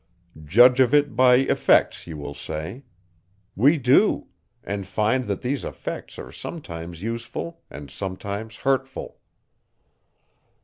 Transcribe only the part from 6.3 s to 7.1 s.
sometimes